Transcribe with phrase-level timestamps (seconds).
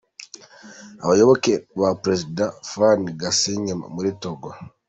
[1.03, 4.49] Abayoboke ba perezida, Faure Gnassingbé muri Togo.